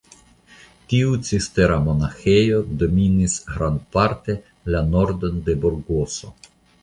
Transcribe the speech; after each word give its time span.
Tiu 0.91 1.17
cistera 1.27 1.75
monaĥejo 1.87 2.61
dominis 2.83 3.35
grandparte 3.51 4.37
la 4.77 4.83
nordon 4.95 5.39
de 5.51 5.59
Burgoso. 5.67 6.33